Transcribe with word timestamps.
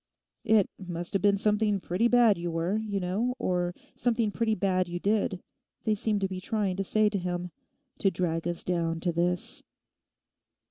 'It 0.45 0.67
must 0.87 1.13
have 1.13 1.21
been 1.21 1.37
something 1.37 1.79
pretty 1.79 2.07
bad 2.07 2.35
you 2.35 2.49
were, 2.49 2.77
you 2.77 2.99
know, 2.99 3.35
or 3.37 3.71
something 3.95 4.31
pretty 4.31 4.55
bad 4.55 4.89
you 4.89 4.99
did,' 4.99 5.43
they 5.83 5.93
seemed 5.93 6.21
to 6.21 6.27
be 6.27 6.41
trying 6.41 6.75
to 6.75 6.83
say 6.83 7.07
to 7.07 7.19
him, 7.19 7.51
'to 7.99 8.09
drag 8.09 8.47
us 8.47 8.63
down 8.63 8.99
to 8.99 9.11
this. 9.13 9.61